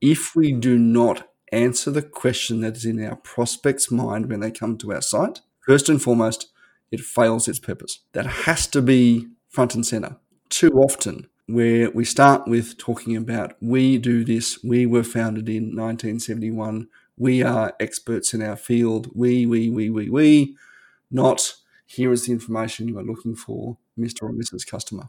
[0.00, 4.50] if we do not answer the question that is in our prospect's mind when they
[4.50, 6.48] come to our site, first and foremost,
[6.90, 8.00] it fails its purpose.
[8.12, 10.16] That has to be front and center.
[10.48, 15.74] Too often, where we start with talking about we do this, we were founded in
[15.76, 20.56] 1971, we are experts in our field, we, we, we, we, we,
[21.10, 21.54] not
[21.86, 24.24] here is the information you are looking for, Mr.
[24.24, 24.66] or Mrs.
[24.66, 25.08] Customer.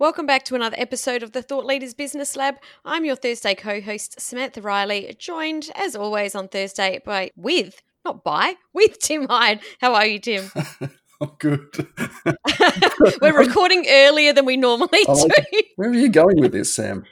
[0.00, 2.54] Welcome back to another episode of the Thought Leaders Business Lab.
[2.84, 8.54] I'm your Thursday co-host Samantha Riley, joined as always on Thursday by with, not by,
[8.72, 9.58] with Tim Hyde.
[9.80, 10.52] How are you, Tim?
[11.20, 11.88] I'm good.
[13.20, 15.34] We're recording earlier than we normally oh, do.
[15.36, 17.04] Like where are you going with this, Sam?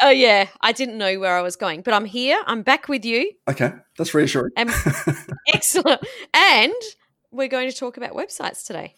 [0.00, 2.40] Oh yeah, I didn't know where I was going, but I'm here.
[2.46, 3.32] I'm back with you.
[3.50, 4.52] Okay, that's reassuring.
[4.56, 4.70] And
[5.48, 6.06] excellent.
[6.32, 6.72] And
[7.32, 8.94] we're going to talk about websites today.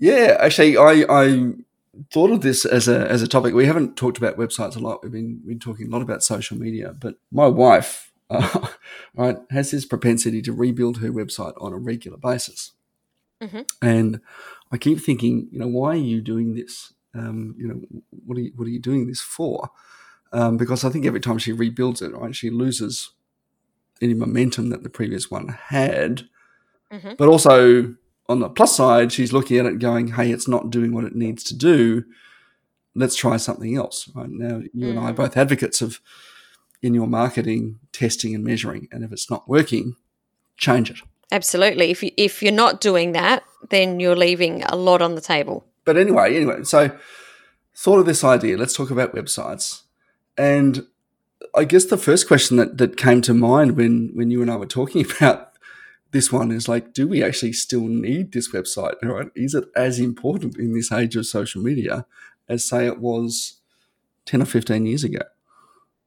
[0.00, 1.52] Yeah, actually, I, I
[2.10, 3.54] thought of this as a as a topic.
[3.54, 5.02] We haven't talked about websites a lot.
[5.02, 8.68] We've been been talking a lot about social media, but my wife, uh,
[9.14, 12.72] right, has this propensity to rebuild her website on a regular basis,
[13.40, 13.60] mm-hmm.
[13.80, 14.20] and
[14.70, 16.92] I keep thinking, you know, why are you doing this?
[17.14, 17.82] Um, you know,
[18.24, 19.70] what are you what are you doing this for?
[20.32, 23.10] Um, because I think every time she rebuilds it, right, she loses
[24.00, 26.22] any momentum that the previous one had,
[26.90, 27.12] mm-hmm.
[27.18, 27.94] but also
[28.32, 31.14] on the plus side, she's looking at it going, hey, it's not doing what it
[31.14, 32.04] needs to do.
[32.94, 34.10] Let's try something else.
[34.14, 34.90] Right now, you mm.
[34.90, 35.16] and I are mm.
[35.16, 36.00] both advocates of
[36.82, 38.88] in your marketing, testing and measuring.
[38.90, 39.94] And if it's not working,
[40.56, 40.98] change it.
[41.30, 41.90] Absolutely.
[41.90, 45.64] If you, if you're not doing that, then you're leaving a lot on the table.
[45.84, 46.90] But anyway, anyway, so
[47.74, 48.56] thought of this idea.
[48.56, 49.82] Let's talk about websites.
[50.36, 50.86] And
[51.54, 54.56] I guess the first question that, that came to mind when when you and I
[54.56, 55.51] were talking about
[56.12, 58.94] this one is like, do we actually still need this website?
[59.02, 59.28] Right?
[59.34, 62.06] Is it as important in this age of social media
[62.48, 63.60] as say it was
[64.24, 65.22] ten or fifteen years ago?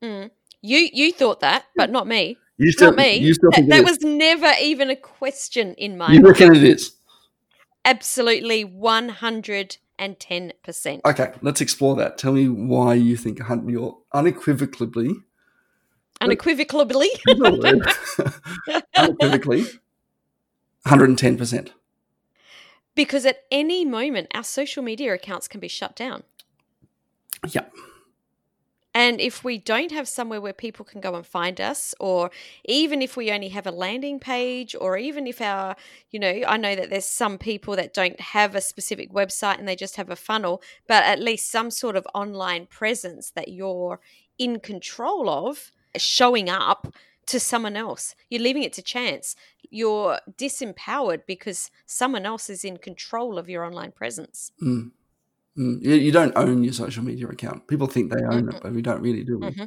[0.01, 0.31] Mm.
[0.61, 2.37] You you thought that, but not me.
[2.57, 3.17] You still, not me.
[3.17, 6.11] You still that, that was never even a question in my.
[6.11, 6.93] You reckon it is?
[7.83, 11.01] Absolutely, one hundred and ten percent.
[11.05, 12.17] Okay, let's explore that.
[12.17, 15.15] Tell me why you think you're unequivocally
[16.21, 17.09] unequivocally
[18.95, 19.65] unequivocally
[20.85, 21.69] 110%.
[22.95, 26.23] Because at any moment, our social media accounts can be shut down.
[27.47, 27.73] Yep.
[28.95, 32.31] And if we don't have somewhere where people can go and find us, or
[32.63, 35.75] even if we only have a landing page, or even if our,
[36.11, 39.67] you know, I know that there's some people that don't have a specific website and
[39.67, 43.99] they just have a funnel, but at least some sort of online presence that you're
[44.37, 46.87] in control of showing up
[47.27, 48.15] to someone else.
[48.29, 49.35] You're leaving it to chance.
[49.71, 54.51] You're disempowered because someone else is in control of your online presence.
[54.61, 54.91] Mm.
[55.57, 55.81] Mm.
[55.81, 57.67] You, you, don't own your social media account.
[57.67, 58.57] People think they own mm-hmm.
[58.57, 59.47] it, but we don't really, do we?
[59.47, 59.65] Mm-hmm.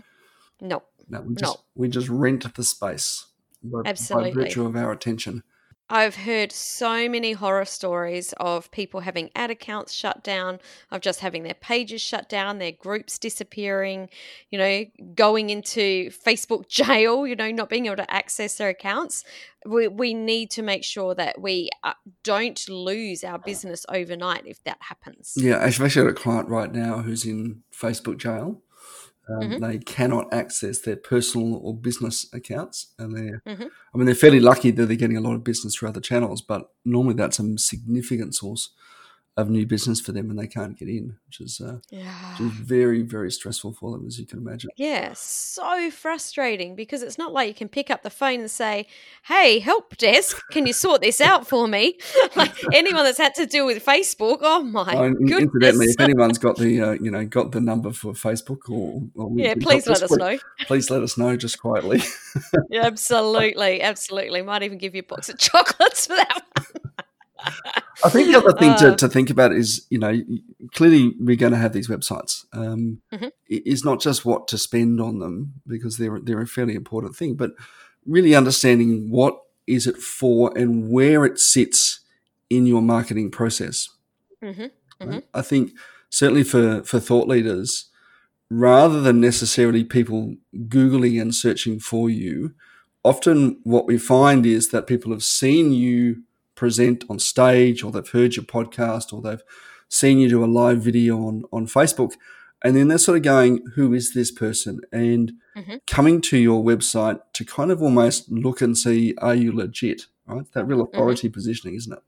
[0.66, 0.82] No.
[1.09, 1.60] No, we just, no.
[1.75, 3.26] we just rent the space
[3.62, 4.32] by, Absolutely.
[4.32, 5.42] by virtue of our attention.
[5.91, 10.59] I've heard so many horror stories of people having ad accounts shut down,
[10.91, 14.10] of just having their pages shut down, their groups disappearing,
[14.50, 14.84] you know,
[15.15, 19.25] going into Facebook jail, you know, not being able to access their accounts.
[19.66, 24.62] We, we need to make sure that we uh, don't lose our business overnight if
[24.65, 25.34] that happens.
[25.37, 28.62] Yeah, I've actually got a client right now who's in Facebook jail
[29.28, 29.65] um, mm-hmm.
[29.65, 33.65] They cannot access their personal or business accounts, and they're, mm-hmm.
[33.65, 36.41] I mean, they're fairly lucky that they're getting a lot of business through other channels,
[36.41, 38.71] but normally that's a significant source
[39.38, 42.32] of new business for them and they can't get in, which is, uh, yeah.
[42.32, 44.69] which is very, very stressful for them, as you can imagine.
[44.76, 48.89] Yeah, so frustrating because it's not like you can pick up the phone and say,
[49.22, 51.98] Hey, help desk, can you sort this out for me?
[52.36, 55.42] like anyone that's had to deal with Facebook, oh my oh, goodness.
[55.42, 59.30] Incidentally, if anyone's got the, uh, you know, got the number for Facebook or, or
[59.36, 60.36] yeah, please let us know.
[60.66, 62.03] Please let us know just quietly.
[62.71, 64.42] yeah, absolutely, absolutely.
[64.42, 67.07] Might even give you a box of chocolates for that one.
[68.05, 70.21] I think the other thing uh, to, to think about is, you know,
[70.75, 72.45] clearly we're going to have these websites.
[72.53, 73.29] Um, mm-hmm.
[73.49, 77.35] Is not just what to spend on them because they're they're a fairly important thing,
[77.35, 77.53] but
[78.07, 82.01] really understanding what is it for and where it sits
[82.51, 83.89] in your marketing process.
[84.43, 84.67] Mm-hmm.
[85.01, 85.19] Mm-hmm.
[85.35, 85.73] I think
[86.11, 87.87] certainly for for thought leaders,
[88.51, 92.55] rather than necessarily people Googling and searching for you,
[93.05, 96.23] often what we find is that people have seen you
[96.59, 99.45] present on stage or they've heard your podcast or they've
[99.89, 102.15] seen you do a live video on, on Facebook.
[102.65, 104.81] And then they're sort of going, who is this person?
[104.91, 105.77] And mm-hmm.
[105.87, 110.07] coming to your website to kind of almost look and see, are you legit?
[110.27, 110.51] Right?
[110.53, 110.97] That real mm-hmm.
[110.97, 111.34] authority mm-hmm.
[111.34, 112.03] positioning, isn't it?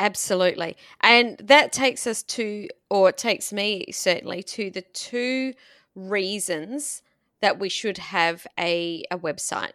[0.00, 0.76] Absolutely.
[1.00, 5.54] And that takes us to, or it takes me certainly to the two
[5.94, 7.02] reasons
[7.40, 9.74] that we should have a, a website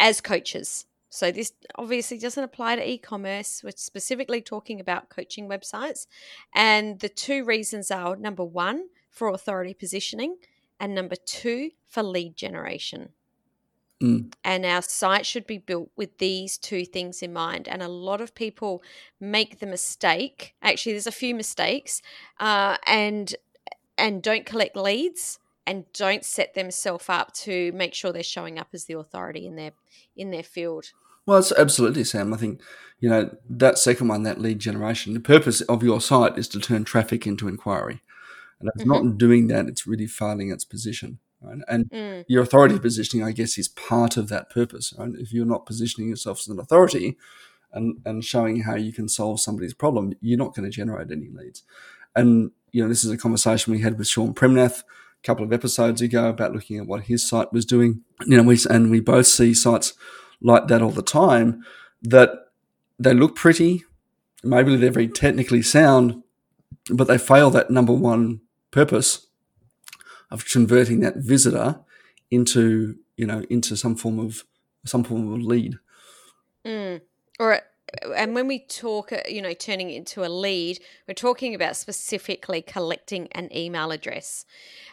[0.00, 0.86] as coaches.
[1.10, 3.62] So this obviously doesn't apply to e-commerce.
[3.64, 6.06] We're specifically talking about coaching websites.
[6.54, 10.36] And the two reasons are number one, for authority positioning,
[10.78, 13.10] and number two, for lead generation.
[14.02, 14.32] Mm.
[14.44, 17.66] And our site should be built with these two things in mind.
[17.66, 18.82] And a lot of people
[19.18, 20.54] make the mistake.
[20.62, 22.00] Actually, there's a few mistakes,
[22.38, 23.34] uh, and
[23.96, 28.68] and don't collect leads and don't set themselves up to make sure they're showing up
[28.72, 29.72] as the authority in their
[30.16, 30.92] in their field.
[31.26, 32.32] Well, it's absolutely, Sam.
[32.32, 32.62] I think
[33.00, 35.12] you know that second one, that lead generation.
[35.12, 38.00] The purpose of your site is to turn traffic into inquiry,
[38.58, 39.08] and if it's mm-hmm.
[39.08, 41.18] not doing that, it's really failing its position.
[41.42, 41.58] Right?
[41.68, 42.24] And mm.
[42.28, 44.94] your authority positioning, I guess, is part of that purpose.
[44.98, 45.10] Right?
[45.18, 47.18] If you're not positioning yourself as an authority
[47.74, 51.28] and and showing how you can solve somebody's problem, you're not going to generate any
[51.28, 51.62] leads.
[52.16, 54.82] And you know, this is a conversation we had with Sean Premnath
[55.22, 58.02] couple of episodes ago about looking at what his site was doing.
[58.26, 59.94] You know, we and we both see sites
[60.40, 61.64] like that all the time
[62.02, 62.30] that
[62.98, 63.84] they look pretty,
[64.42, 66.22] maybe they're very technically sound,
[66.90, 69.26] but they fail that number one purpose
[70.30, 71.80] of converting that visitor
[72.30, 74.44] into you know into some form of
[74.84, 75.78] some form of lead.
[76.64, 77.00] Mm.
[77.38, 77.60] Or
[78.16, 82.62] and when we talk, uh, you know, turning into a lead, we're talking about specifically
[82.62, 84.44] collecting an email address.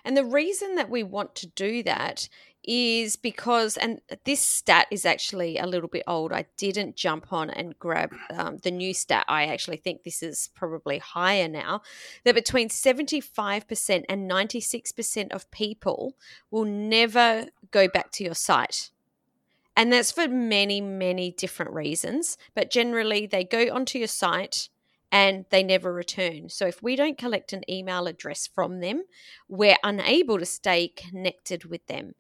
[0.04, 2.30] And the reason that we want to do that
[2.68, 6.34] is because, and this stat is actually a little bit old.
[6.34, 9.26] I didn't jump on and grab um, the new stat.
[9.28, 11.82] I actually think this is probably higher now.
[12.24, 16.16] That between 75% and 96% of people
[16.50, 18.90] will never go back to your site
[19.76, 22.38] and that's for many, many different reasons.
[22.54, 24.70] But generally, they go onto your site
[25.12, 26.50] and they never return.
[26.50, 29.04] So if we don't collect an email address from them,
[29.48, 32.16] we're unable to stay connected with them.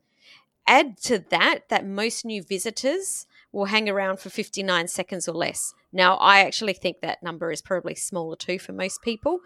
[0.67, 3.25] Add to that that most new visitors
[3.55, 5.73] will hang around for 59 seconds or less.
[5.93, 9.39] Now, I actually think that number is probably smaller too for most people.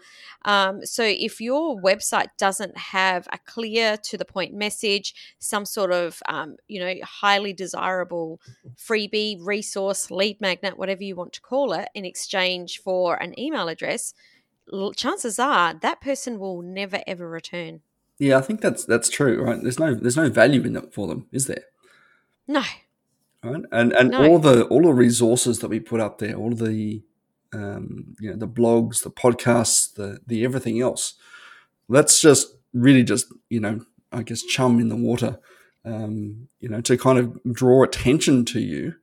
[0.44, 5.92] Um, so, if your website doesn't have a clear, to the point message, some sort
[5.92, 8.40] of, um, you know, highly desirable
[8.76, 13.68] freebie, resource, lead magnet, whatever you want to call it, in exchange for an email
[13.68, 14.12] address,
[14.96, 17.82] chances are that person will never ever return.
[18.18, 19.62] Yeah, I think that's that's true, right?
[19.62, 21.62] There's no there's no value in it for them, is there?
[22.48, 22.64] No,
[23.42, 23.62] right?
[23.72, 24.26] And and no.
[24.26, 27.02] all the all the resources that we put up there, all the
[27.52, 31.14] um, you know the blogs, the podcasts, the the everything else.
[31.88, 33.80] That's just really just you know
[34.12, 35.38] I guess chum in the water,
[35.84, 38.94] um, you know, to kind of draw attention to you.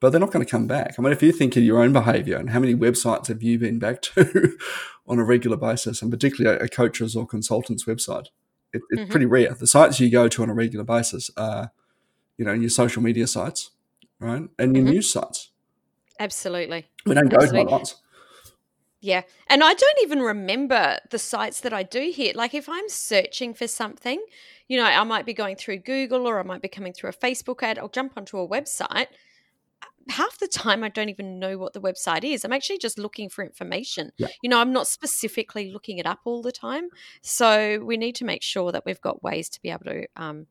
[0.00, 0.96] But they're not going to come back.
[0.98, 3.56] I mean, if you think of your own behaviour and how many websites have you
[3.56, 4.58] been back to
[5.06, 8.26] on a regular basis, and particularly a, a coach's or consultant's website,
[8.72, 9.10] it, it's mm-hmm.
[9.10, 9.54] pretty rare.
[9.54, 11.70] The sites you go to on a regular basis are
[12.36, 13.70] you know, your social media sites,
[14.18, 14.42] right?
[14.58, 14.94] And your mm-hmm.
[14.94, 15.50] news sites.
[16.18, 16.86] Absolutely.
[17.06, 17.96] We don't go to lots.
[19.02, 19.22] Yeah.
[19.48, 22.36] And I don't even remember the sites that I do hit.
[22.36, 24.24] Like if I'm searching for something,
[24.68, 27.12] you know, I might be going through Google or I might be coming through a
[27.12, 29.08] Facebook ad, I'll jump onto a website.
[30.08, 32.44] Half the time, I don't even know what the website is.
[32.44, 34.12] I'm actually just looking for information.
[34.18, 34.28] Yeah.
[34.40, 36.88] You know, I'm not specifically looking it up all the time.
[37.22, 40.46] So we need to make sure that we've got ways to be able to um,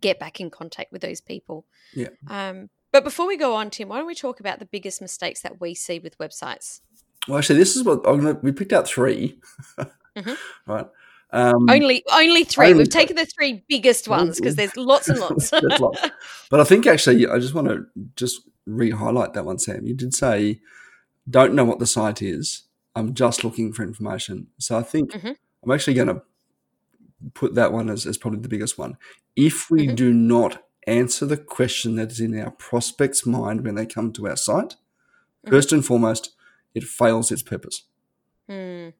[0.00, 1.66] get back in contact with those people.
[1.94, 2.08] Yeah.
[2.28, 5.42] Um, but before we go on, Tim, why don't we talk about the biggest mistakes
[5.42, 6.80] that we see with websites?
[7.26, 9.38] Well, actually, this is what I'm gonna, we picked out 3
[9.78, 10.32] mm-hmm.
[10.66, 10.86] right?
[11.34, 12.66] Um, only only three.
[12.66, 15.50] Only We've taken the three biggest ones because there's lots and lots.
[15.62, 16.10] lots.
[16.50, 19.84] But I think actually, I just want to just re-highlight that one, Sam.
[19.84, 20.60] You did say,
[21.28, 22.62] "Don't know what the site is.
[22.94, 25.32] I'm just looking for information." So I think mm-hmm.
[25.64, 26.22] I'm actually going to
[27.32, 28.96] put that one as, as probably the biggest one.
[29.36, 29.94] If we mm-hmm.
[29.94, 34.28] do not answer the question that is in our prospect's mind when they come to
[34.28, 35.50] our site, mm-hmm.
[35.50, 36.34] first and foremost,
[36.74, 37.84] it fails its purpose.
[38.48, 38.92] Mm.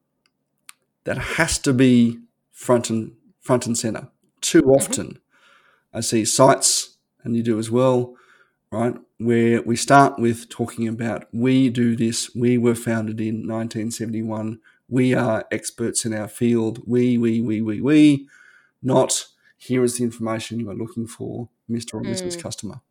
[1.03, 2.19] That has to be
[2.51, 4.09] front and front and center.
[4.41, 4.71] Too mm-hmm.
[4.71, 5.97] often, mm-hmm.
[5.97, 8.15] I see sites, and you do as well,
[8.71, 8.95] right?
[9.17, 14.59] Where we start with talking about we do this, we were founded in 1971,
[14.95, 16.81] we are experts in our field.
[16.85, 18.27] We, we, we, we, we,
[18.81, 19.25] not
[19.57, 21.95] here is the information you are looking for, Mr.
[21.95, 22.37] or Mrs.
[22.37, 22.41] Mm.
[22.41, 22.81] Customer.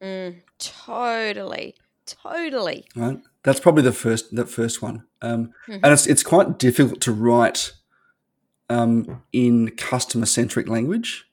[0.00, 1.74] Mm, totally.
[2.06, 2.84] Totally.
[2.94, 3.20] Right?
[3.42, 5.04] That's probably the first that first one.
[5.22, 5.80] Um, Mhm.
[5.82, 7.72] And it's it's quite difficult to write
[8.68, 11.28] um, in customer centric language,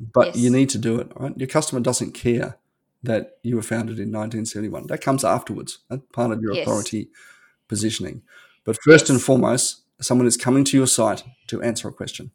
[0.00, 1.08] but you need to do it.
[1.16, 1.38] Right?
[1.38, 2.58] Your customer doesn't care
[3.04, 4.86] that you were founded in 1971.
[4.88, 5.78] That comes afterwards.
[5.88, 6.62] That's part of your Yes.
[6.66, 7.10] authority
[7.68, 8.22] positioning.
[8.66, 12.32] But first and foremost, someone is coming to your site to answer a question.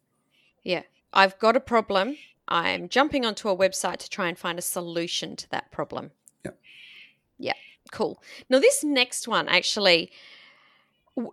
[0.64, 0.82] Yeah.
[1.12, 2.16] I've got a problem.
[2.48, 6.10] I'm jumping onto a website to try and find a solution to that problem.
[6.44, 6.58] Yep.
[7.38, 7.52] Yeah.
[7.92, 8.20] Cool.
[8.48, 10.10] Now, this next one actually,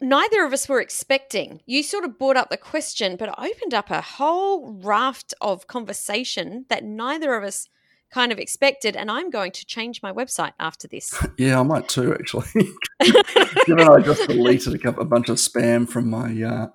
[0.01, 1.61] neither of us were expecting.
[1.65, 5.67] You sort of brought up the question, but it opened up a whole raft of
[5.67, 7.69] conversation that neither of us
[8.11, 8.95] kind of expected.
[8.95, 11.13] And I'm going to change my website after this.
[11.37, 12.47] Yeah, I might too, actually.
[13.65, 16.67] Given I just deleted a couple, a bunch of spam from my uh,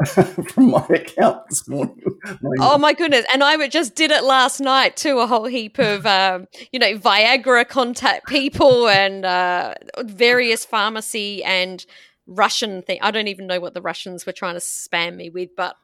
[0.45, 2.00] from my account this morning.
[2.41, 3.26] My- Oh my goodness!
[3.33, 5.19] And I just did it last night too.
[5.19, 11.85] A whole heap of um, you know Viagra contact people and uh, various pharmacy and
[12.26, 12.99] Russian thing.
[13.03, 15.76] I don't even know what the Russians were trying to spam me with, but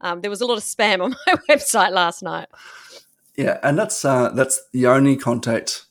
[0.00, 2.48] um, there was a lot of spam on my website last night.
[3.38, 5.86] Yeah, and that's uh, that's the only contact,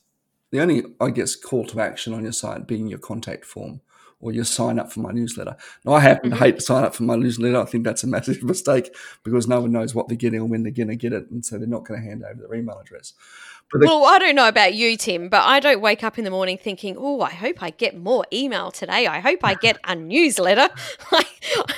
[0.52, 3.80] the only I guess call to action on your site being your contact form
[4.20, 5.56] or your sign up for my newsletter.
[5.84, 6.34] Now, I happen Mhm.
[6.34, 7.56] to hate to sign up for my newsletter.
[7.58, 10.62] I think that's a massive mistake because no one knows what they're getting or when
[10.62, 12.78] they're going to get it, and so they're not going to hand over their email
[12.78, 13.14] address.
[13.72, 16.30] The, Well, I don't know about you, Tim, but I don't wake up in the
[16.30, 19.06] morning thinking, "Oh, I hope I get more email today.
[19.06, 20.68] I hope I get a newsletter."
[21.12, 21.24] I,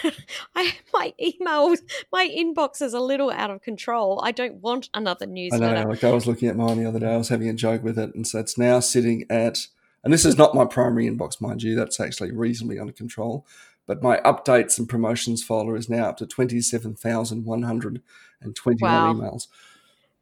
[0.55, 1.79] I, my emails,
[2.13, 4.21] my inbox is a little out of control.
[4.23, 5.65] I don't want another newsletter.
[5.65, 7.13] I know, like I was looking at mine the other day.
[7.13, 9.67] I was having a joke with it, and so it's now sitting at,
[10.05, 11.75] and this is not my primary inbox, mind you.
[11.75, 13.45] That's actually reasonably under control.
[13.87, 18.01] But my updates and promotions folder is now up to twenty-seven thousand one hundred
[18.41, 19.13] and twenty-one Wow.
[19.13, 19.49] emails.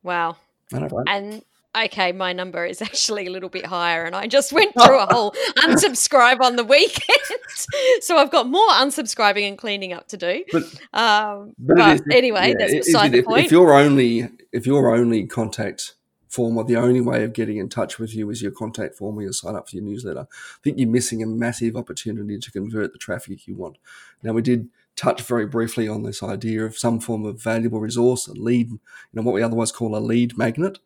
[0.02, 0.36] Wow.
[0.72, 1.06] I know, right?
[1.06, 1.42] And
[1.76, 5.06] okay, my number is actually a little bit higher, and I just went through a
[5.06, 7.40] whole unsubscribe on the weekend.
[8.00, 10.44] so I've got more unsubscribing and cleaning up to do.
[10.52, 13.46] But Um, But, but is, anyway, yeah, that's beside the if, point.
[13.46, 15.94] If your only if your only contact
[16.28, 19.18] form or the only way of getting in touch with you is your contact form
[19.18, 22.50] or you sign up for your newsletter, I think you're missing a massive opportunity to
[22.50, 23.78] convert the traffic you want.
[24.22, 28.26] Now we did touch very briefly on this idea of some form of valuable resource,
[28.26, 28.78] a lead, you
[29.14, 30.78] know, what we otherwise call a lead magnet.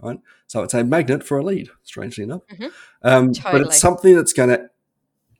[0.00, 0.20] Right.
[0.46, 2.42] So it's a magnet for a lead, strangely enough.
[2.46, 2.72] Mhm.
[3.02, 4.70] Um, But it's something that's going to,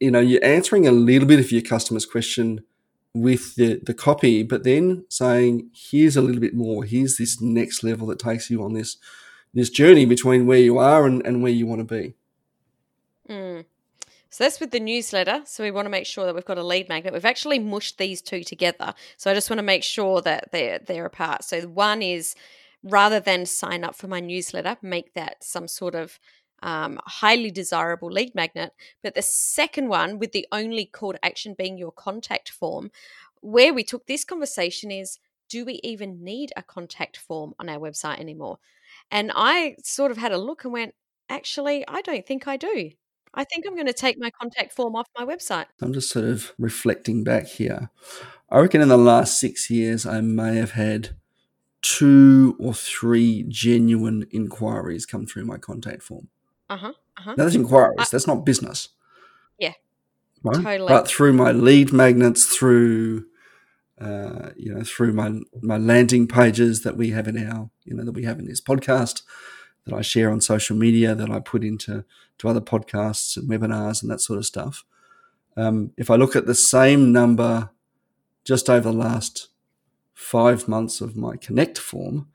[0.00, 2.64] you know, you're answering a little bit of your customer's question
[3.14, 6.84] with the, the copy, but then saying, here's a little bit more.
[6.84, 8.96] Here's this next level that takes you on this
[9.54, 12.14] this journey between where you are and, and where you want to be.
[13.28, 13.64] Mm.
[14.30, 15.42] So that's with the newsletter.
[15.46, 17.14] So we want to make sure that we've got a lead magnet.
[17.14, 18.92] We've actually mushed these two together.
[19.16, 21.44] So I just want to make sure that they're they're apart.
[21.44, 22.34] So one is
[22.82, 26.18] rather than sign up for my newsletter, make that some sort of
[26.62, 28.73] um, highly desirable lead magnet.
[29.02, 32.90] But the second one, with the only call to action being your contact form,
[33.40, 35.18] where we took this conversation is
[35.49, 38.58] do we even need a contact form on our website anymore?
[39.11, 40.94] And I sort of had a look and went,
[41.28, 42.90] actually, I don't think I do.
[43.35, 45.66] I think I'm going to take my contact form off my website.
[45.80, 47.90] I'm just sort of reflecting back here.
[48.50, 51.11] I reckon in the last six years, I may have had
[51.82, 56.28] two or three genuine inquiries come through my contact form.
[56.68, 56.92] Uh huh.
[57.16, 57.35] Uh huh.
[57.37, 58.88] Now, that's inquiries, I- that's not business.
[59.58, 59.73] Yeah.
[60.42, 60.62] Right?
[60.62, 60.88] Totally.
[60.88, 63.25] But through my lead magnets, through
[64.00, 68.04] uh, you know, through my my landing pages that we have in our, you know,
[68.04, 69.23] that we have in this podcast,
[69.85, 72.04] that I share on social media, that I put into
[72.38, 74.85] to other podcasts and webinars and that sort of stuff.
[75.56, 77.70] Um, if I look at the same number
[78.44, 79.49] just over the last
[80.18, 82.26] five months of my Connect form,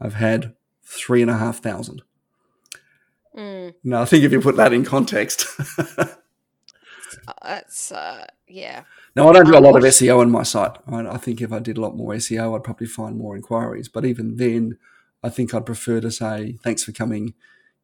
[0.00, 2.02] I've had three and a half thousand.
[3.36, 5.44] Mm, Now, I think if you put that in context,
[7.42, 8.84] that's uh, yeah.
[9.16, 10.76] now I don't do a lot of SEO on my site.
[10.86, 11.06] Right?
[11.06, 13.88] I think if I did a lot more SEO, I'd probably find more inquiries.
[13.88, 14.78] But even then,
[15.24, 17.34] I think I'd prefer to say thanks for coming.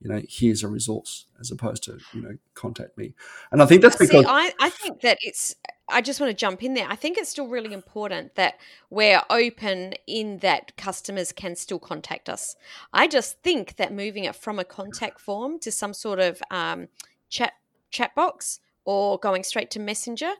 [0.00, 3.14] You know, here's a resource as opposed to you know contact me.
[3.50, 5.57] And I think that's because See, I, I think that it's.
[5.90, 6.87] I just want to jump in there.
[6.88, 8.54] I think it's still really important that
[8.88, 12.56] we're open in that customers can still contact us.
[12.92, 16.88] I just think that moving it from a contact form to some sort of um,
[17.28, 17.52] chat
[17.90, 20.32] chat box or going straight to Messenger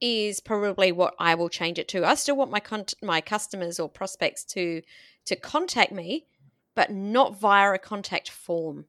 [0.00, 2.04] is probably what I will change it to.
[2.04, 4.82] I still want my con- my customers or prospects to
[5.24, 6.26] to contact me,
[6.74, 8.86] but not via a contact form.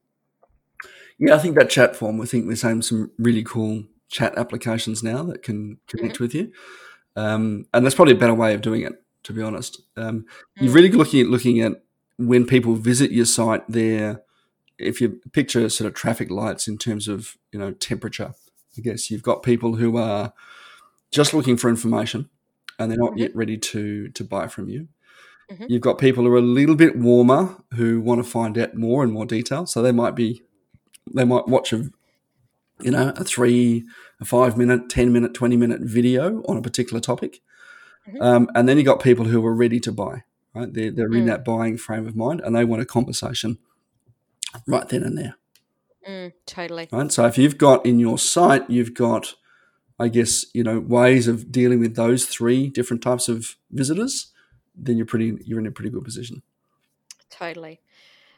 [1.19, 2.19] Yeah, I think that chat form.
[2.22, 3.83] I think we're seeing some really cool
[4.13, 6.24] chat applications now that can connect Mm-hmm.
[6.24, 6.51] with you.
[7.15, 8.93] Um, and that's probably a better way of doing it,
[9.24, 9.82] to be honest.
[9.98, 10.25] Um,
[10.62, 10.75] You're Mm.
[10.75, 11.84] really looking at looking at
[12.17, 13.63] when people visit your site.
[13.67, 14.22] There,
[14.77, 18.32] if you picture sort of traffic lights in terms of you know temperature,
[18.77, 20.34] I guess you've got people who are
[21.12, 22.29] just looking for information,
[22.79, 23.20] and they're not Mhm.
[23.20, 24.88] yet ready to to buy from you.
[25.51, 25.65] Mhm.
[25.70, 27.43] You've got people who are a little bit warmer
[27.77, 29.65] who want to find out more and more detail.
[29.65, 30.41] So they might be,
[31.13, 31.91] they might watch a,
[32.84, 33.86] you know, a three,
[34.20, 37.40] a five minute, ten minute, twenty minute video on a particular topic,
[38.08, 38.22] Mhm.
[38.22, 40.24] um, and then you got people who are ready to buy.
[40.56, 41.28] Right, they're they're in Mm.
[41.28, 43.58] that buying frame of mind, and they want a conversation
[44.68, 45.36] right then and there.
[46.08, 46.88] Mm, totally.
[46.92, 47.12] Right.
[47.12, 49.34] So if you've got in your site, you've got,
[49.98, 54.32] I guess, you know, ways of dealing with those three different types of visitors,
[54.75, 56.44] then you're pretty, you're in a pretty good position.
[57.30, 57.80] Totally.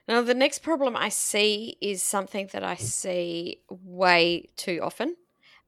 [0.08, 5.16] Now, the next problem I see is something that I see way too often,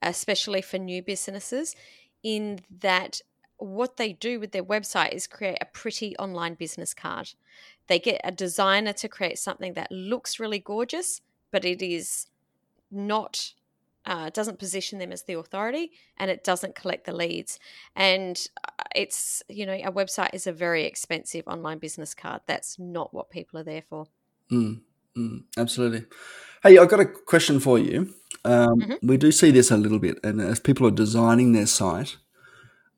[0.02, 1.76] especially for new businesses,
[2.22, 3.22] in that
[3.58, 7.34] what they do with their website is create a pretty online business card.
[7.88, 12.28] They get a designer to create something that looks really gorgeous, but it is
[12.92, 13.54] not.
[14.06, 17.60] Uh, doesn't position them as the authority and it doesn't collect the leads
[17.94, 22.80] and uh, it's you know a website is a very expensive online business card that's
[22.80, 24.08] not what people are there for
[24.52, 24.82] Mm,
[25.18, 26.06] mm, absolutely.
[26.64, 28.14] Hey, I've got a question for you.
[28.46, 29.00] Um, Mhm.
[29.04, 32.18] We do see this a little bit, and as people are designing their site,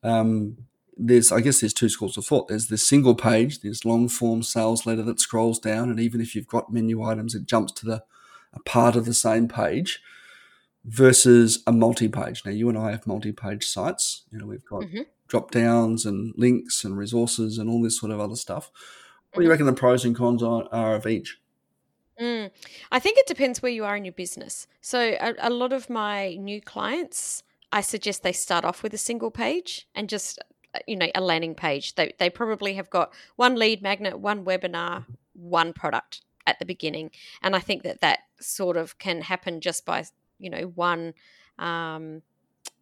[0.03, 0.57] um,
[0.97, 2.47] there's, I guess, there's two schools of thought.
[2.49, 6.35] There's this single page, this long form sales letter that scrolls down, and even if
[6.35, 8.03] you've got menu items, it jumps to the
[8.53, 9.99] a part of the same page.
[10.85, 12.43] Versus a multi-page.
[12.45, 14.23] Now, you and I have multi-page sites.
[14.31, 15.05] You know, we've got Mhm.
[15.27, 18.71] drop downs and links and resources and all this sort of other stuff.
[19.33, 19.51] What do you Mhm.
[19.51, 21.39] reckon the pros and cons are, are of each?
[22.19, 22.51] Mm.
[22.91, 24.67] I think it depends where you are in your business.
[24.81, 28.97] So, a, a lot of my new clients, I suggest they start off with a
[28.97, 30.37] single page and just,
[30.75, 31.95] uh, you know, a landing page.
[31.95, 37.11] They, they probably have got one lead magnet, one webinar, one product at the beginning.
[37.41, 40.03] And I think that that sort of can happen just by,
[40.39, 41.13] you know, one,
[41.57, 42.21] um,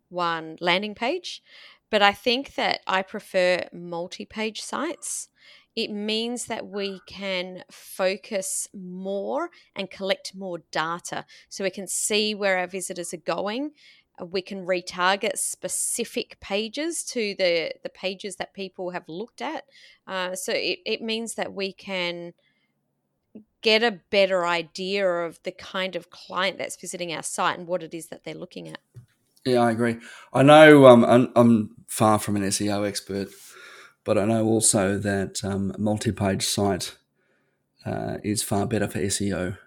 [0.10, 1.44] one landing page.
[1.92, 5.30] But I think that I prefer multi page sites
[5.78, 11.24] it means that we can focus more and collect more data.
[11.50, 13.74] So we can see where our visitors are going.
[14.20, 19.66] We can retarget specific pages to the the pages that people have looked at.
[20.08, 22.34] Uh, so it, it means that we can
[23.62, 27.84] get a better idea of the kind of client that's visiting our site and what
[27.84, 28.80] it is that they're looking at.
[29.46, 29.98] Yeah, I agree.
[30.34, 33.30] I know um, I'm, I'm far from an SEO expert,
[34.08, 36.98] but I know also that um, multi-page site
[37.86, 39.58] uh, is far better for SEO,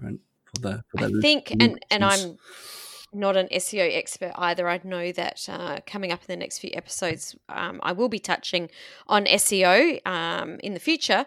[0.00, 0.18] right?
[0.44, 2.04] For the for I think, and and.
[2.04, 2.38] I'm
[3.16, 4.68] not an SEO expert either.
[4.68, 8.18] I know that uh, coming up in the next few episodes, um, I will be
[8.18, 8.70] touching
[9.06, 11.24] on SEO um, in the future.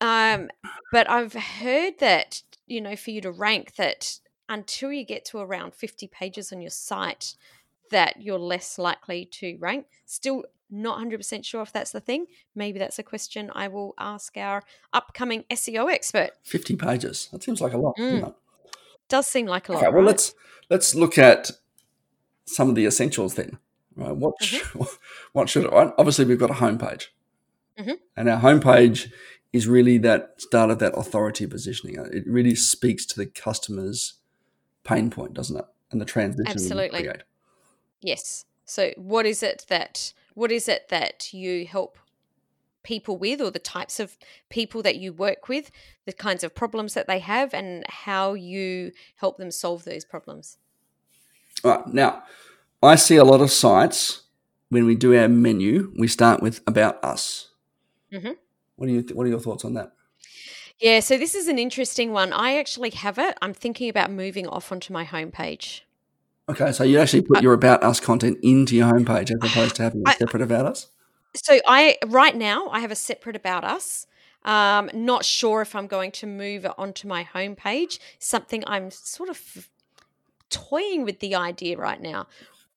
[0.00, 0.48] Um,
[0.90, 5.38] but I've heard that you know, for you to rank, that until you get to
[5.38, 7.34] around 50 pages on your site,
[7.90, 9.86] that you're less likely to rank.
[10.06, 12.26] Still not 100% sure if that's the thing.
[12.54, 16.30] Maybe that's a question I will ask our upcoming SEO expert.
[16.42, 17.28] fifty pages.
[17.32, 17.96] That seems like a lot.
[17.96, 18.34] doesn't Mm, it?
[19.08, 19.78] Does seem like a lot.
[19.82, 20.06] Okay, well right?
[20.08, 20.34] let's
[20.68, 21.50] let's look at
[22.46, 23.58] some of the essentials then.
[23.96, 24.62] Right, what sh-
[25.32, 25.92] what should right?
[25.98, 27.06] Obviously, we've got a homepage,
[27.78, 27.96] Mhm.
[28.16, 29.10] and our homepage
[29.52, 31.96] is really that start of that authority positioning.
[32.12, 34.14] It really speaks to the customer's
[34.84, 35.64] pain point, doesn't it?
[35.90, 37.00] And the transition Absolutely.
[37.00, 37.22] create.
[38.02, 38.44] Yes.
[38.66, 41.98] So what is it that what is it that you help
[42.84, 44.16] people with or the types of
[44.48, 45.70] people that you work with,
[46.06, 50.58] the kinds of problems that they have and how you help them solve those problems?
[51.64, 51.86] All right.
[51.88, 52.22] Now,
[52.80, 54.22] I see a lot of sites
[54.68, 57.48] when we do our menu, we start with about us.
[58.12, 58.36] Mhm.
[58.76, 59.00] What do you?
[59.14, 59.92] What are your thoughts on that?
[60.78, 62.32] Yeah, so this is an interesting one.
[62.32, 63.36] I actually have it.
[63.42, 65.80] I'm thinking about moving off onto my homepage.
[66.48, 69.82] Okay, so you actually put your about us content into your homepage as opposed to
[69.82, 70.86] having a separate about us.
[71.34, 74.06] So I right now I have a separate about us.
[74.44, 77.98] Um, not sure if I'm going to move it onto my homepage.
[78.18, 79.68] Something I'm sort of
[80.48, 82.28] toying with the idea right now.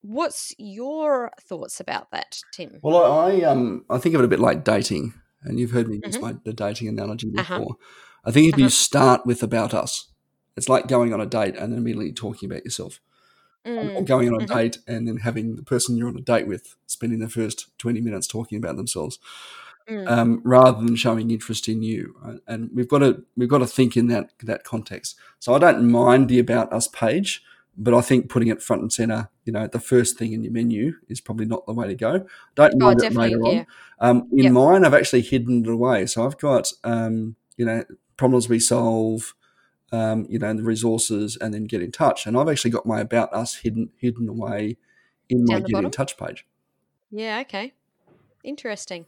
[0.02, 2.80] What's your thoughts about that, Tim?
[2.82, 6.02] Well, I, um I think of it a bit like dating, and you've heard me
[6.06, 7.58] use my the dating analogy Uh-huh.
[7.58, 7.76] before.
[8.26, 8.70] I think if you Uh-huh.
[8.72, 10.10] start with about us,
[10.58, 13.00] it's like going on a date and then immediately talking about yourself,
[13.65, 14.54] Mm, going on a mhm.
[14.54, 18.02] date and then having the person you're on a date with spending the first twenty
[18.02, 19.19] minutes talking about themselves.
[19.89, 22.15] mm, um, rather than showing interest in you.
[22.47, 25.17] And we've got to we've got to think in that that context.
[25.39, 27.43] So I don't mind the about us page,
[27.78, 30.54] but I think putting it front and center, you know, the first thing in your
[30.54, 32.26] menu is probably not the way to go.
[32.56, 33.63] Don't Oh, mind it definitely, later yeah.
[34.00, 34.10] on.
[34.10, 34.54] Um, in Yep.
[34.54, 36.06] mine, I've actually hidden it away.
[36.08, 37.84] So I've got, um, you know,
[38.17, 39.34] problems we solve,
[39.92, 42.26] um, you know, the resources, and then get in touch.
[42.26, 44.78] And I've actually got my about us hidden hidden away
[45.30, 45.86] in my Down the get bottom?
[45.86, 46.46] in touch page.
[47.12, 47.74] Yeah, okay.
[48.44, 49.06] Interesting.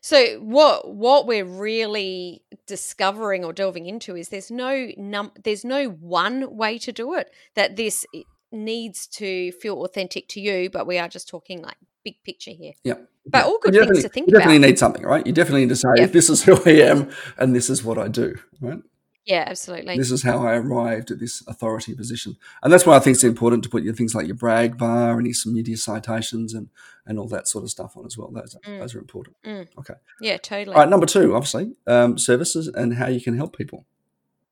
[0.00, 5.88] So what what we're really discovering or delving into is there's no num there's no
[5.88, 8.06] one way to do it that this
[8.50, 12.72] needs to feel authentic to you, but we are just talking like big picture here.
[12.84, 12.94] Yeah.
[13.26, 14.34] But all good you things to think about.
[14.34, 15.26] you definitely need something, right?
[15.26, 18.08] You definitely need to say, this is who I am and this is what I
[18.08, 18.78] do, right?
[19.26, 19.96] Yeah, absolutely.
[19.98, 22.36] This is how I arrived at this authority position.
[22.62, 25.16] And that's why I think it's important to put your things like your brag bar
[25.18, 26.68] and your some media citations and,
[27.06, 28.30] and all that sort of stuff on as well.
[28.30, 28.78] Those are, Mm.
[28.80, 29.36] those are important.
[29.44, 29.66] Mm.
[29.78, 29.94] Okay.
[30.20, 30.74] yeah, totally.
[30.76, 30.88] All right.
[30.88, 33.84] Number two, obviously, um, services and how you can help people.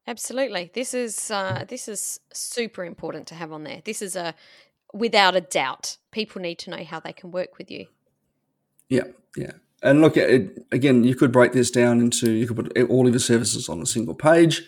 [0.09, 0.71] Absolutely.
[0.75, 3.81] This is uh, this is super important to have on there.
[3.85, 4.35] This is a
[4.93, 5.97] without a doubt.
[6.11, 7.87] People need to know how they can work with you.
[8.89, 9.05] Yeah.
[9.37, 9.53] Yeah.
[9.85, 13.12] And look, it, again, you could break this down into, you could put all of
[13.12, 14.62] your services on a single page.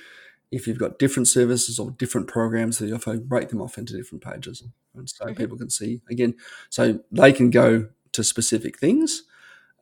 [0.52, 3.96] If you've got different services or different programs that you offer, break them off into
[3.96, 4.62] different pages.
[4.94, 5.36] And so Mhm.
[5.36, 6.34] people can see, again,
[6.68, 9.22] so they can go to specific things,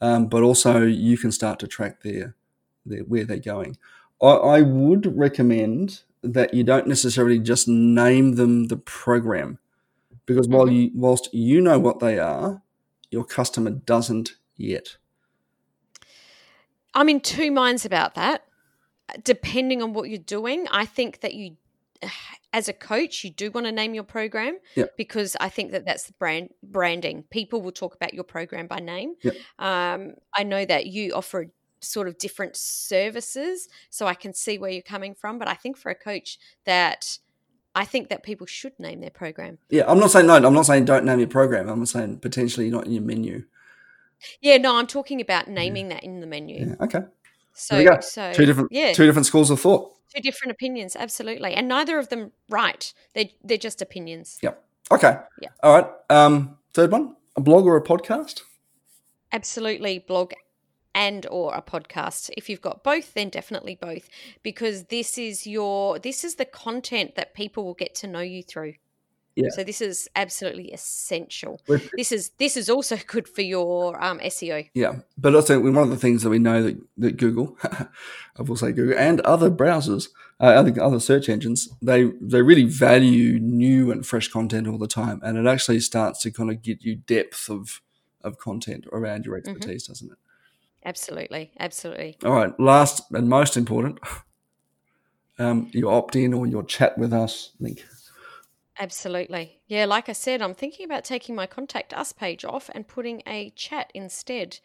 [0.01, 2.37] um, but also you can start to track their,
[2.87, 3.77] their where they're going.
[4.23, 9.59] I, I would recommend that you don't necessarily just name them the program,
[10.27, 10.77] because while Mhm.
[10.77, 12.62] you whilst you know what they are,
[13.11, 14.97] your customer doesn't yet.
[16.94, 18.44] I'm in two minds about that.
[19.22, 21.57] Depending on what you're doing, I think that you,
[22.52, 24.96] as a coach, you do want to name your program Yep.
[24.96, 27.24] because I think that that's the brand branding.
[27.30, 29.14] People will talk about your program by name.
[29.22, 29.35] Yep.
[29.59, 34.70] Um, I know that you offer sort of different services, so I can see where
[34.70, 35.38] you're coming from.
[35.38, 37.18] But I think for a coach that
[37.74, 39.59] I think that people should name their program.
[39.68, 40.35] Yeah, I'm not saying no.
[40.37, 41.68] I'm not saying don't name your program.
[41.68, 43.44] I'm saying potentially not in your menu.
[44.41, 46.67] Yeah, no, I'm talking about naming that in the menu.
[46.67, 47.01] Yeah, okay.
[47.55, 49.93] So, so Two different, yeah, two different schools of thought.
[50.15, 52.93] two different opinions, absolutely, and neither of them right.
[53.15, 54.39] They they're just opinions.
[54.43, 54.63] Yep.
[54.91, 55.19] Okay.
[55.41, 55.49] Yeah.
[55.63, 55.91] All right.
[56.11, 58.43] Um, third one: a blog or a podcast.
[59.33, 60.33] Absolutely, blog
[60.95, 62.31] and or a podcast.
[62.37, 64.09] If you've got both, then definitely both,
[64.43, 68.43] because this is your this is the content that people will get to know you
[68.43, 68.75] through.
[69.37, 69.49] Yeah.
[69.51, 71.61] So this is absolutely essential.
[71.66, 74.68] With- This is this is also good for your um, SEO.
[74.75, 78.57] Yeah, but also one of the things that we know that, that Google, I will
[78.57, 80.09] say Google, and other browsers,
[80.40, 84.87] uh, other other search engines, they they really value new and fresh content all the
[84.87, 87.81] time, and it actually starts to kind of get you depth of
[88.23, 90.18] of content around your expertise, doesn't it?
[90.87, 92.16] Absolutely, absolutely.
[92.25, 93.99] All right, last and most important,
[95.38, 97.85] um, your opt in or your chat with us link.
[98.79, 99.61] Absolutely.
[99.69, 103.23] Yeah, like I said, I'm thinking about taking my contact us page off and putting
[103.27, 104.59] a chat instead.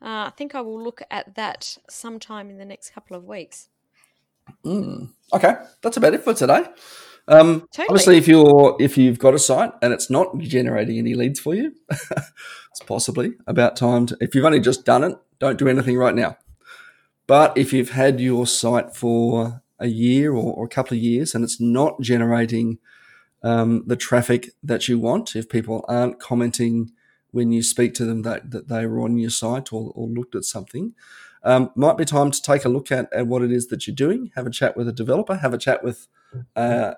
[0.00, 3.68] Uh, I think I will look at that sometime in the next couple of weeks.
[4.64, 5.10] Mm.
[5.32, 6.64] Okay, that's about it for today.
[7.28, 7.86] Um, Totally.
[7.88, 11.54] Obviously, if you're if you've got a site and it's not generating any leads for
[11.54, 14.16] you, it's possibly about time to.
[14.20, 16.36] If you've only just done it, don't do anything right now.
[17.26, 21.34] But if you've had your site for a year or, or a couple of years
[21.34, 22.78] and it's not generating
[23.46, 26.90] um, the traffic that you want, if people aren't commenting
[27.30, 30.34] when you speak to them that, that they were on your site or, or looked
[30.34, 30.94] at something,
[31.44, 33.94] um, might be time to take a look at, at what it is that you're
[33.94, 34.32] doing.
[34.34, 35.36] Have a chat with a developer.
[35.36, 36.08] Have a chat with
[36.56, 36.94] uh,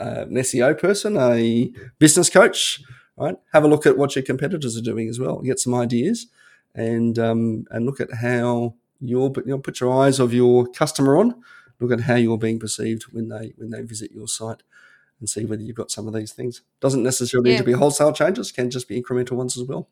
[0.00, 2.82] uh, an SEO person, a business coach.
[3.18, 3.36] Right.
[3.52, 5.40] Have a look at what your competitors are doing as well.
[5.40, 6.28] Get some ideas,
[6.74, 9.30] and um, and look at how you're.
[9.36, 11.34] You know, put your eyes of your customer on.
[11.78, 14.62] Look at how you're being perceived when they when they visit your site,
[15.20, 16.62] and see whether you've got some of these things.
[16.80, 18.50] Doesn't necessarily need to be wholesale changes.
[18.50, 19.88] Can just be incremental ones as well.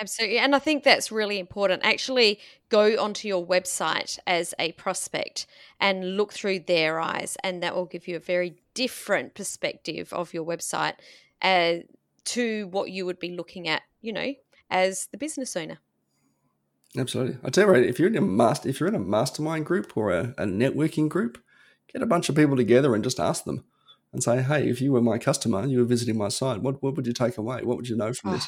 [0.00, 0.38] Absolutely.
[0.38, 1.84] And I think that's really important.
[1.84, 5.46] Actually, go onto your website as a prospect
[5.80, 10.32] and look through their eyes, and that will give you a very different perspective of
[10.32, 10.94] your website
[11.42, 11.78] uh,
[12.26, 14.34] to what you would be looking at, you know,
[14.70, 15.78] as the business owner.
[16.96, 17.38] Absolutely.
[17.42, 19.96] I tell you what, if you're in a master, if you're in a mastermind group
[19.96, 21.42] or a, a networking group,
[21.92, 23.64] get a bunch of people together and just ask them
[24.12, 26.62] and say, "Hey, if you were my customer, you were visiting my site.
[26.62, 27.62] What what would you take away?
[27.62, 28.46] What would you know from this?"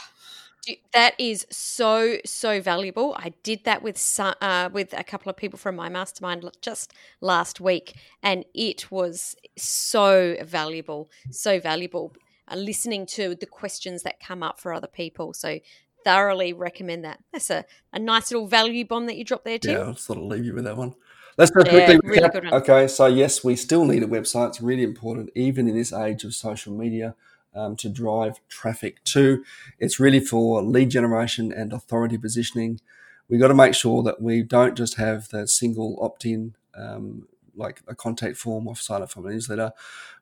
[0.92, 3.14] That is so so valuable.
[3.18, 6.92] I did that with some, uh, with a couple of people from my mastermind just
[7.20, 12.14] last week, and it was so valuable, so valuable.
[12.46, 15.60] Uh, listening to the questions that come up for other people, so
[16.04, 17.20] thoroughly recommend that.
[17.32, 19.72] That's a, a nice little value bomb that you dropped there, Tim.
[19.72, 20.94] Yeah, I'll sort of leave you with that one.
[21.38, 22.00] Let's go Yeah, quickly.
[22.10, 22.34] really recap.
[22.44, 22.54] one.
[22.54, 24.48] okay, so yes, we still need a website.
[24.48, 27.14] It's really important, even in this age of social media,
[27.54, 29.44] um, to drive traffic to.
[29.78, 32.80] It's really for lead generation and authority positioning.
[33.28, 37.82] We've got to make sure that we don't just have the single opt-in, um, like
[37.88, 39.72] a contact form or sign up for a newsletter.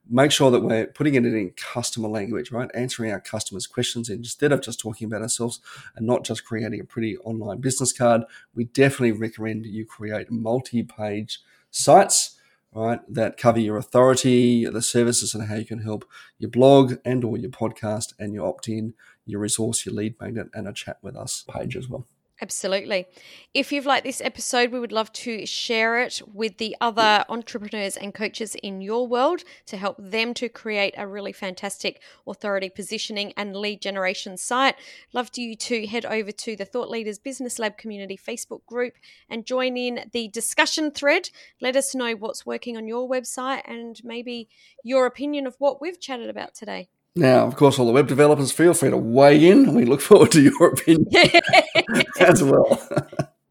[0.08, 2.70] Make sure that we're putting it in customer language, right?
[2.74, 5.60] Answering our customers' questions instead of just talking about ourselves
[5.96, 8.22] and not just creating a pretty online business card
[8.54, 12.38] we definitely recommend you create multi-page sites
[12.72, 16.04] right that cover your authority the services and how you can help
[16.38, 18.94] your blog and or your podcast and your opt-in
[19.26, 22.06] your resource your lead magnet and a chat with us page as well
[22.40, 23.06] Absolutely.
[23.52, 27.96] If you've liked this episode, we would love to share it with the other entrepreneurs
[27.96, 33.32] and coaches in your world to help them to create a really fantastic authority positioning
[33.36, 34.76] and lead generation site.
[35.12, 38.94] Love to you to head over to the Thought Leaders Business Lab community Facebook group
[39.28, 41.30] and join in the discussion thread.
[41.60, 44.48] Let us know what's working on your website and maybe
[44.84, 46.88] your opinion of what we've chatted about today.
[47.18, 50.32] Now of course all the web developers feel free to weigh in we look forward
[50.32, 51.06] to your opinion
[52.20, 52.80] as well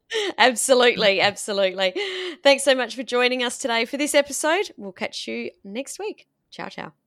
[0.37, 1.93] absolutely, absolutely.
[2.43, 4.71] Thanks so much for joining us today for this episode.
[4.77, 6.27] We'll catch you next week.
[6.51, 7.06] Ciao, ciao.